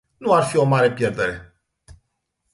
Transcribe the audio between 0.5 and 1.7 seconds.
o mare pierdere.